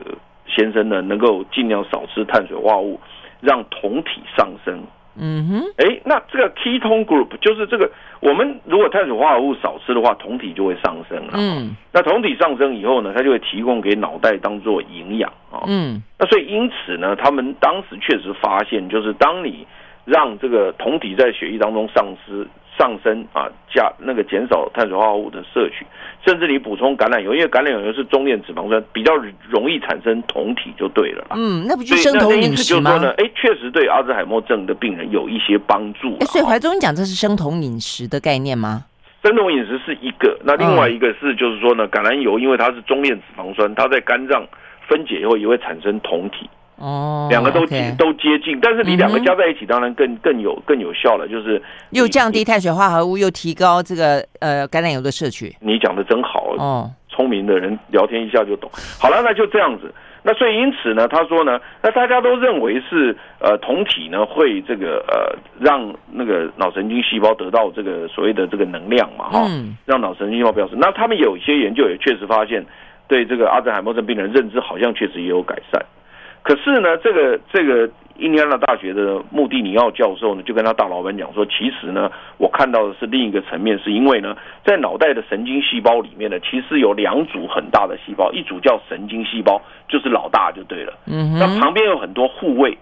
[0.46, 3.00] 先生呢，能够尽量少吃碳水化合物，
[3.40, 4.80] 让酮体上升。
[5.20, 11.32] 嗯哼，哎，那这个 ketone group 就是这个，我们如果碳水化合物少吃的话，酮体就会上升了。
[11.34, 15.64] 嗯，那酮体上升以后呢，它就会提供给脑袋当做营养啊。
[15.66, 19.66] 嗯，那所以因此呢，他们当时确实发现，就是当你
[20.08, 22.46] 让这个酮体在血液当中丧失
[22.78, 25.84] 上升啊，加那个减少碳水化合物的摄取，
[26.24, 29.12] 甚至你补充橄榄油，因为橄榄油是中链脂肪酸，比较
[29.50, 31.26] 容易产生酮体就对了。
[31.36, 32.98] 嗯，那不就生酮饮食吗？
[33.18, 36.16] 哎，确实对阿兹海默症的病人有一些帮助。
[36.20, 38.84] 哎，所以怀宗你讲这是生酮饮食的概念吗？
[39.22, 44.46] 生酮饮食是一个，那另外一个是就是说呢，橄榄油因为它是中链脂肪酸，它在肝脏
[44.86, 46.48] 分解以后也会产生酮体。
[46.78, 51.60] 哦，两个都接都接近，但是你两个加在一起，当然更更有更有效了，就是
[51.90, 55.54] 又降低碳水化合物，又提高这个呃橄榄油的摄取。
[55.60, 58.70] 你讲的真好哦，聪明的人聊天一下就懂。
[59.00, 59.92] 好了，那就这样子。
[60.22, 70.74] 那所以因此呢，他说呢，那大家都认为是呃酮体呢会这个呃让那个脑神经细胞得到这个所谓的这个能量嘛哈，嗯、让脑神经细胞表示。
[70.76, 72.64] 那他们有一些研究也确实发现，
[73.06, 75.80] 对这个阿兹海默症病人认知好像确实也有改善。
[76.48, 84.34] 可是呢，这个这个印第安纳大学的穆蒂尼奥教授呢，就跟他大老板讲说，其实呢，我看到的是另一个层面，是因为呢，
[84.64, 90.94] 在脑袋的神经细胞里面呢，其实有两组很大的细胞，一组叫神经细胞，就是老大就对了。
[91.04, 91.38] 嗯哼。
[91.38, 92.78] 那旁边有很多护卫，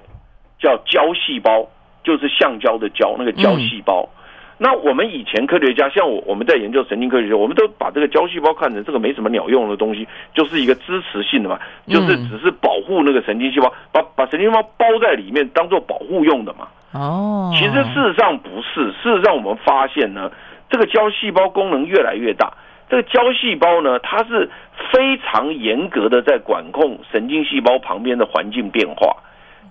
[0.61, 1.67] 叫胶细胞，
[2.05, 4.09] 就是橡胶的胶，那个胶细胞。
[4.13, 4.15] 嗯
[4.59, 16.69] 那我们以前科学家，像我，我们在研究神经科学，我们都把这个胶细胞看成这个没什么鸟用的东西，就是一个支持性的嘛，就是只是保护那个神经细胞，把把神经细胞包在里面当做保护用的嘛。
[16.93, 20.31] 哦，其实事实上不是，事实上我们发现呢，
[20.71, 22.55] 这个胶细胞功能越来越大，
[22.89, 24.49] 这个胶细胞呢，它是
[24.91, 29.19] 非常严格的在管控神经细胞旁边的环境变化。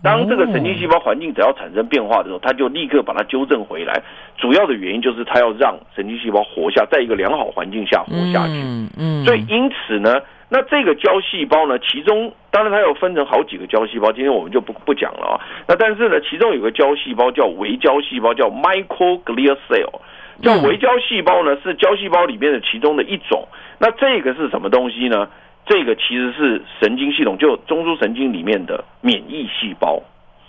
[0.06, 4.04] 当这个神经细胞环境只要产生变化的时候，它就立刻把它纠正回来。
[4.38, 8.54] 主要的原因就是它要让神经细胞活下，在一个良好环境下活下去。
[8.54, 9.26] 嗯嗯。
[9.26, 15.42] 所以因此呢，那这个胶细胞呢，其中当然它有分成好几个胶细胞，今天我们就不不讲了啊。
[15.68, 20.02] 那但是呢，其中有个胶细胞叫微胶细胞，叫 microglia cell，
[20.42, 23.48] 叫微胶细胞呢是胶细胞里面的其中的一种。
[23.80, 25.28] 那这个是什么东西呢？
[25.66, 30.02] 这个其实是神经系统，就中枢神经里面的免疫细胞。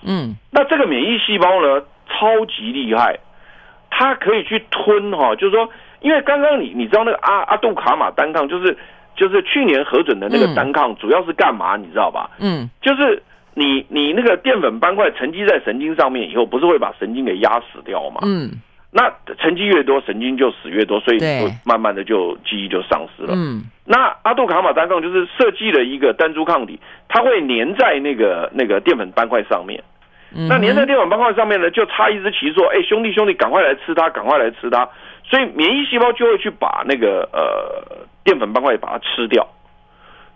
[0.05, 3.19] 嗯，那这个免疫细胞呢，超级厉害，
[3.91, 5.69] 它可以去吞哈，就是说，
[6.01, 8.77] 因为刚刚你你知道那个阿阿杜卡马单抗，就是
[9.17, 11.77] 就是去年核准的那个单抗，主要是干嘛？
[11.77, 12.31] 你知道吧？
[12.39, 13.23] 嗯，就是
[13.55, 18.21] 你你那个淀粉斑块沉积在神经上面以后，不是会把神经给压死掉吗？
[18.25, 18.51] 嗯，
[18.97, 21.27] 那沉积越多，神经就死越多，所以就
[21.67, 23.35] 慢慢的就记忆就丧失了。
[23.37, 29.85] 嗯，那阿杜卡马单抗就是设计了一个单株抗体，它会粘在那个那个淀粉斑块上面。
[30.49, 34.89] 那粘在淀粉斑块上面呢，就插一支旗说：“哎，兄弟兄弟，赶快来吃它，赶快来吃它。”
[35.29, 39.47] 所以免疫细胞就会去把那个呃淀粉斑块把它吃掉。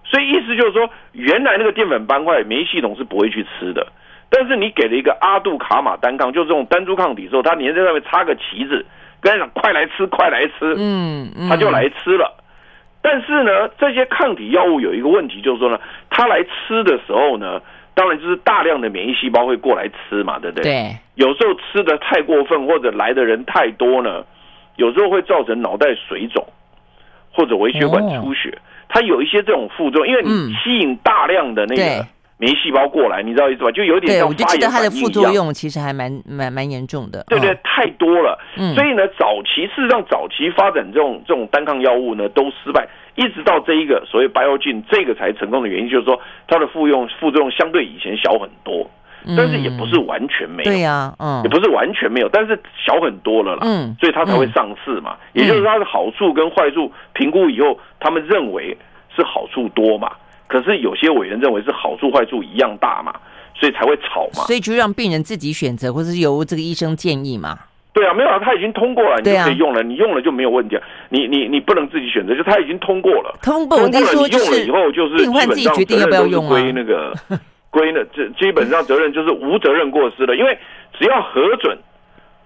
[0.04, 3.86] 所以意思就是说，原来那个淀粉斑块免疫系统是不会去吃的，
[4.30, 8.86] 但是你给了一个阿杜卡马单抗，就这种单株抗体之后，它粘在上面插个旗子，
[9.20, 12.32] 跟他讲：“快来吃，快来吃。”嗯，它就来吃了。
[13.02, 17.60] 但是呢，这些抗体药物有一个问题，就是说呢，它来吃的时候呢。
[17.92, 20.62] 当然就是大量的免疫细胞会过来吃嘛，对不对？
[20.62, 20.96] 对。
[21.16, 24.24] 有时候吃的太过分，或者来的人太多呢，
[24.76, 26.46] 有时候会造成脑袋水肿，
[27.30, 28.48] 或者微血管出血。
[28.50, 32.06] 哦、它有一些这种副作用，因为你吸引大量的那个
[32.40, 33.70] 免疫细胞过来，嗯、你知道意思吧？
[33.70, 34.40] 就有点像发炎反应一样。
[34.40, 37.22] 对，我就记得它的副作用其实还蛮蛮蛮严重的。
[37.28, 38.36] 对对，太多了。
[38.56, 38.74] 嗯。
[38.74, 42.88] 所以呢，早期事实上早期发展这种这种单抗药物呢，都失败。
[43.16, 48.88] 一直到这一个所谓 Biogen 这个才成功的原因，就是说它的副用副作用相对以前小很多，
[49.36, 55.16] 但是也不是完全没有，对呀，嗯，也不是完全没有，但是小很多了啦，嗯，所以它才会上市嘛。
[55.34, 58.74] 也就是它的好处跟坏处评估以后，他们认为
[59.14, 60.12] 是好处多嘛，
[60.50, 63.14] 可是有些委员认为是好处坏处一样大嘛，
[63.54, 64.42] 所以才会吵嘛。
[64.46, 67.56] 所以就让病人自己选择，或是由这个医生建议嘛。
[67.92, 69.78] 对啊，没有啊，他已经通过了，你就可以用了。
[69.78, 70.82] 啊、你用了就没有问题啊。
[71.08, 73.38] 你你你不能自己选择，就他已经通过了。
[73.40, 77.14] 通过，通过了，你用了以后就是基本上责任都是归那个
[77.70, 80.58] 归那这基本上责任就是无责任过失了，因为
[80.98, 81.78] 只要核准，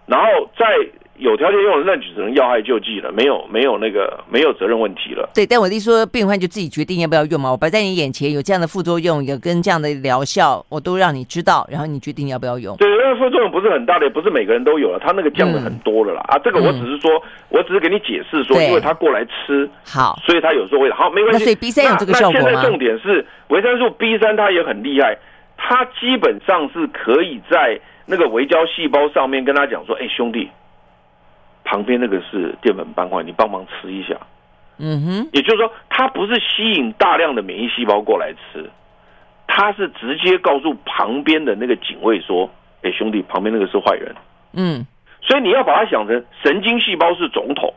[0.04, 0.26] 然后
[0.58, 0.66] 在。
[1.16, 5.28] 有条件用了，那就只能要害救济了，没有没有那个没有责任问题了。
[5.34, 7.50] 对，但我的意思说，病患就自己决定要不要用嘛。
[7.50, 12.76] 我摆在你眼前有这样的副作用，有跟这样的疗效，我都让你知道，然后你决定要不要用。
[12.78, 16.20] 对，那个副作用不是很大的，也不是每个人都有了，他那个降的很多了啦。
[16.28, 21.38] 嗯、啊，这个我只是说，嗯、我只是给你解释说，因为他过来吃，好，所以他有时候会好，没关系。
[21.38, 22.40] 那所以 B 三有这个效果吗？
[22.42, 25.16] 那现在重点是维生素 B 三，它也很厉害，
[25.56, 30.50] 它基本上是可以在那个微胶细胞上面跟他讲说，哎，兄弟。
[31.64, 34.16] 旁边那个是淀粉斑块，你帮忙吃一下。
[34.76, 38.68] 嗯哼，也就是说，它不是吸引大量的免疫细胞过来吃，
[39.46, 42.50] 它是直接告诉旁边的那个警卫说
[42.82, 44.12] ：“哎，兄弟，旁边那个是坏人。”
[44.52, 44.84] 嗯，
[45.22, 47.72] 所以你要把它想成神经细胞是总统，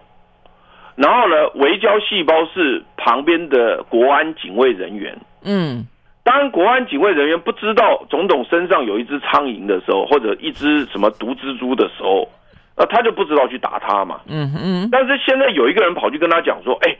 [0.95, 5.15] 然后呢，围胶细胞是旁边的国安警卫人员。
[5.43, 5.85] 嗯，
[6.23, 12.27] 当国安警卫人员不知道总统身上有一只苍蝇的时候，或者一只什么毒蜘蛛的时候。
[12.77, 16.95] 那他就不知道去打他嘛，嗯嗯，但是现在有一个人跑去跟他讲说，哎，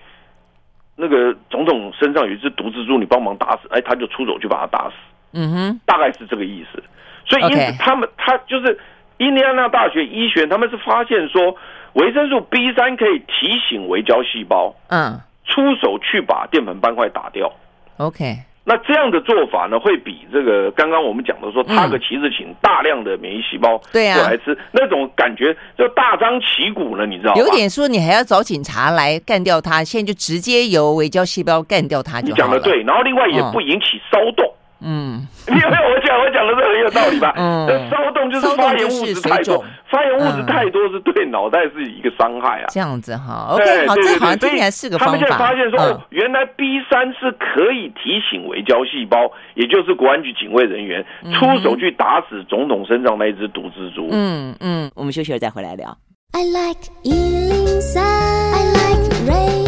[0.96, 4.96] 那个总统身上有一只毒蜘蛛，你帮忙打死，哎，他就出手去把他打死，
[5.34, 6.84] 嗯哼，大概是这个意思。
[7.26, 8.80] 所以因此他们他就是
[9.18, 11.56] 印第安纳大学医学，他们是发现说
[11.94, 17.54] 维生素 B 三可以提醒微胶细胞，嗯，出手去把淀粉斑块打掉。
[17.98, 18.38] OK。
[18.70, 27.40] 那这样的做法呢，会比这个刚刚我们讲的说他个旗子请大量的免疫细胞过来吃，那种感觉就大张旗鼓了，你知道吗？
[27.40, 32.36] 有点说你还要找警察来干掉他，现在就直接由微胶细胞干掉他就好了。
[32.36, 34.46] 你讲的对，然后另外也不引起骚动。
[34.46, 36.18] 嗯嗯，你有没有我讲？
[36.20, 37.34] 我讲的这个很有道理吧？
[37.38, 42.66] 嗯，骚动就是发炎物质太多， 发炎物质太多是对脑袋是一个伤害啊。
[42.70, 45.14] 这样子哈，OK，好，这好像听起来是个方法。
[45.14, 54.08] 他们现在发现说，原来 B 三是可以提醒微胶细胞，也就是国安局警卫人员出手去打死总统身上那一只毒蜘蛛。
[54.12, 55.98] 嗯嗯，我们休息了再回来聊。
[56.34, 59.67] I like 103, I like radio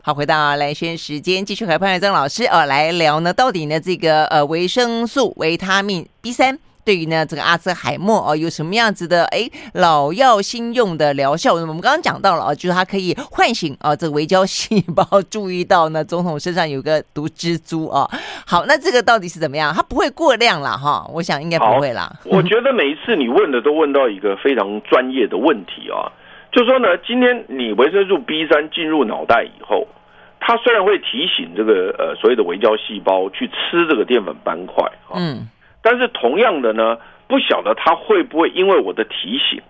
[0.00, 11.52] 好，回到兰萱时间，继续和潘月增老师呃来聊呢，到底呢这个呃维生素维他命 B 三对于呢这个阿兹海默哦有什么样子的哎老药新用的疗效？
[11.52, 18.08] 我们刚刚讲到了啊，就是它可以唤醒啊这个微胶细胞，注意到呢总统身上有个毒蜘蛛啊。
[18.46, 19.74] 好，那这个到底是怎么样？
[19.74, 21.06] 它不会过量了哈？
[21.12, 22.10] 我想应该不会啦。
[22.24, 26.08] 我觉得每一次你问的都问到一个非常专业的问题啊，
[26.50, 29.86] 就说呢，今天你维生素 B 三进入脑袋以后。
[30.48, 35.46] 它虽然会提醒这个呃所谓的微胶细胞去吃这个淀粉斑块啊，嗯，
[35.82, 36.96] 但是同样的呢，
[37.26, 39.60] 不晓得它会不会因为我的提醒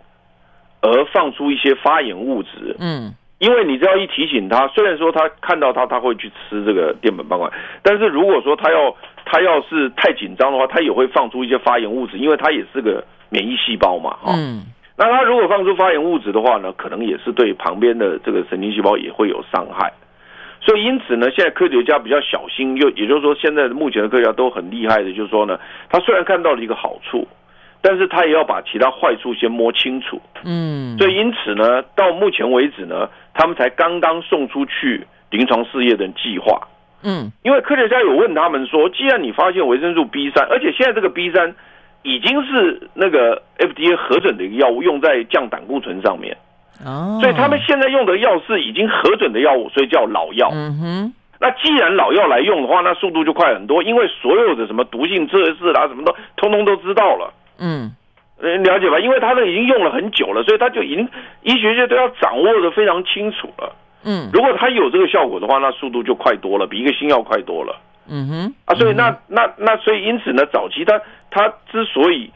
[0.81, 7.51] 而放出一些发炎物质，嗯，因为你只要一提醒他，虽然说他看到他他会去吃这个淀粉斑块，
[7.83, 14.63] 但是如果说他要他要是太紧张的话，他也会放出一些发炎物质，因为他也是个免疫细胞嘛，哈、嗯。
[14.97, 19.93] 那他如果放出发炎物质的话呢，可能也是对旁边的这个神经细胞也会有伤害。
[20.61, 27.27] 所以因此呢，现在科学家比较小心，又也就是说，现在目前的科学家都很厉害的，就是说呢，他虽然看到了一个好处。
[27.81, 36.67] 但是他也要把其他坏处先摸清楚，嗯，所以因此呢，到目前为止呢，他们才刚刚送出去临床试验的计划，
[37.05, 41.55] 嗯，因为科学家有问他们说，既然你发现维生素 B 三，而且现在这个 B 三
[42.03, 46.37] 已经是那个 FDA 核准的一个药物，用在降胆固醇上面，
[46.85, 57.35] 哦，所以他们现在用的药是已经核准的药物，所以叫老药，嗯哼，那既然老药来用的话，那速度就快很多，因为所有的什么毒性测试啦，什么都通通都知道了。
[57.59, 57.91] 嗯，
[58.41, 59.01] 了解吧？
[59.01, 61.09] 因为他都已经用了很久了，所以他就已经
[61.43, 63.75] 医学界都要掌握的非常清楚了。
[64.05, 67.75] 嗯，如果他有这个效果的话，那速度就快多了，比一个新药快多了。
[68.09, 71.01] 嗯哼，啊，所以那那那，所以因此呢，早期他
[71.31, 72.31] 他之所以。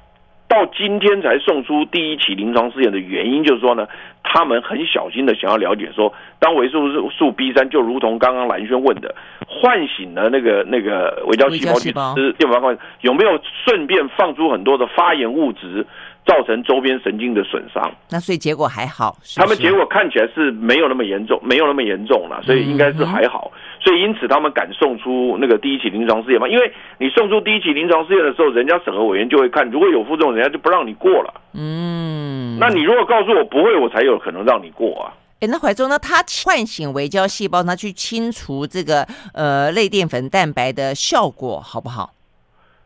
[0.52, 3.88] 到今天才送出第一期临床试验的原因，就是说呢，
[4.22, 9.14] 他们很小心的想要了解说，当维生素 B 三就如同刚刚蓝轩问的，
[9.48, 15.86] 唤醒了那个那个微胶细胞去吃淀粉，有没有顺便放出很多的发炎物质？
[16.24, 19.40] 造成周边神经的损伤，那所以结果还好是是。
[19.40, 23.50] 他们结果看起来是没有那么严重，没有那么严重了，所以应该是还好。
[23.80, 26.46] 所以因此他们敢送出那个第一期临床试验嘛？
[26.48, 31.34] 因为你送出第一期临床试验的时候，人家审核委员就会看，如果有副作用，人家就不让你过了。
[31.54, 35.12] 嗯，那你如果告诉我不会，我才有可能让你过啊。
[35.40, 35.98] 哎，那怀中呢？
[35.98, 39.04] 他唤醒微胶细胞，他去清除这个
[39.34, 42.10] 呃类淀粉蛋白的效果好不好？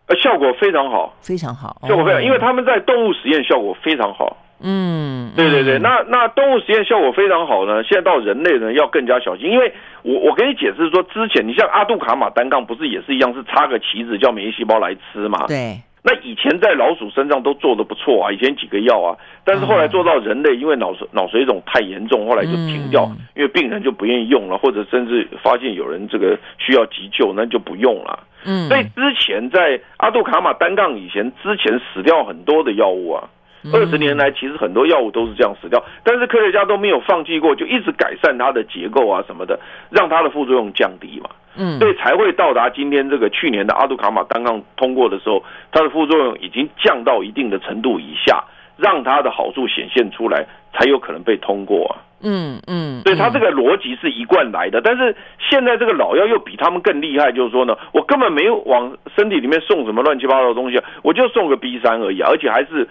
[0.09, 4.37] 呃，效果非常好，非常好，效果非常，因为他们在动物实验效果非常好。
[4.63, 15.47] 嗯，对对对，那那动物实验效果非常好呢，现在到人类呢要更加小心，因为我我跟你解释说，之前你像阿杜卡马单杠不是也是一样，是插个旗子叫免疫细胞来吃嘛？
[15.47, 15.81] 对。
[16.09, 28.21] 那以前在老鼠身上都做的不错啊，以前几个药啊，但是后来做到人类，因为脑水脑水肿太严重，后来就停掉，因为病人就不愿意用了，或者甚至发现有人这个需要急救，那就不用了。
[28.45, 33.29] 嗯，所以之前在阿杜卡马单杠以前之前死掉很多的药物啊，
[33.73, 39.59] 二十年来其实很多药物都是这样死掉，但是科学家都没有放弃过，就一直改善它的结构啊什么的，
[39.91, 41.31] 让它的副作用降低嘛。
[41.59, 48.45] 嗯，所以才会到达今天这个去年的阿杜卡马单杠通过的时候，它的副作用已经降到一定的程度以下，
[48.77, 52.03] 让它的好处显现出来，才有可能被通过啊。
[52.23, 54.81] 嗯嗯，所以它这个逻辑是一贯来的。
[54.81, 62.89] 但是现在这个老药又比他们更厉害，就是说呢，我根本没有往身体里面送什么乱七八糟的东西，我就送个 B 三而已，啊而且还是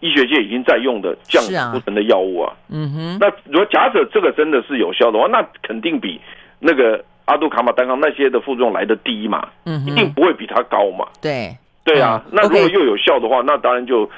[0.00, 2.52] 医学界已经在用的降胆固醇的药物啊。
[2.68, 6.20] 嗯哼，那如果假设这个真的是有效的话，那肯定比
[6.58, 7.04] 那个。
[7.26, 11.06] 阿杜卡马单抗那些的副作用来得低嘛，嗯，一定不会比它高嘛。
[11.22, 12.20] 对，对啊。
[12.32, 14.10] 那如果又有效的话，那当然就，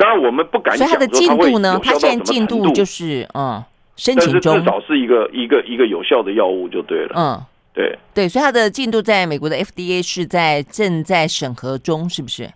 [0.00, 0.86] 当然我们不敢讲。
[0.86, 1.78] 所以它的进度呢？
[1.82, 3.62] 它现在进度就是嗯，
[3.96, 7.12] 申请中，至少是一个一个一个有效的药物就对了。
[7.14, 7.38] 嗯，
[7.74, 12.50] 对对，所以它的进度在美国的 FDA 是在正在审核中，是不是？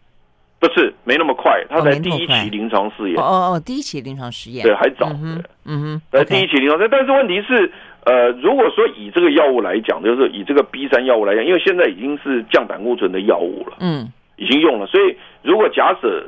[0.58, 3.20] 不是，没那么快，它才第一期临床试验。
[3.20, 5.10] 哦哦哦，第一期临床试验，对，还早。
[5.20, 7.70] 嗯哼，在第一期临床，但是问题是。
[8.06, 16.22] 呃，如果说以这个药物来讲，就是以这个 B 三药物来讲，因为现在已经是降胆固醇的药物了，嗯，已经用了，所以如果假设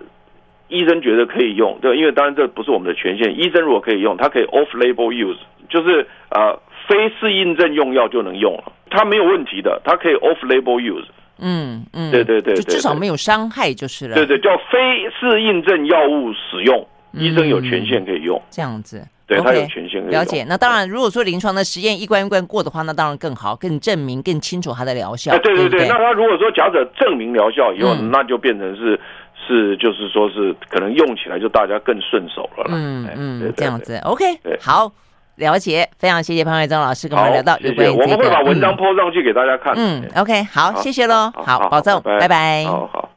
[0.68, 5.38] 医生觉得可以用，对，因为当然这不是我们的权限，医生如果可以用，他可以 off label use，
[5.68, 6.58] 就是呃
[6.88, 11.06] 非适应症用药就能用了，他没有问题的，他可以 off label use，
[11.38, 19.06] 嗯嗯，对对对，就至少没有伤害就是了，对对，叫非适应症药物使用，医生有权限可以用，这样子。
[19.28, 20.08] 对，他有权限。
[20.08, 20.46] 了解。
[20.48, 25.36] 那当然，如果说临床的实验一关一关过的话，那当然更好，更证明、更清楚它的疗效。
[25.38, 25.88] 对对对。
[25.88, 29.00] 那他如果说假设证明疗效以后，那就变成是
[29.46, 32.64] 是，就是说是可能用起来就大家更顺手了。
[32.68, 33.96] 嗯嗯，这样子。
[34.04, 34.24] OK，
[34.60, 34.90] 好，
[35.36, 35.88] 了解。
[35.98, 38.02] 非常谢谢潘伟忠老师跟我们聊到有关于这个。
[38.02, 39.72] 我们会把文章 po 上去给大家看。
[39.76, 41.30] 嗯，OK，好，谢谢喽。
[41.34, 42.64] 好，保重，拜拜。
[42.66, 43.10] 好好。